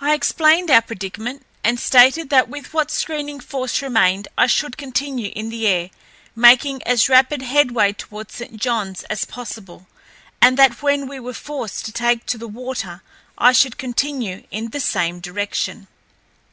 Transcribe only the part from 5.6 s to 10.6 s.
air, making as rapid headway toward St. Johns as possible, and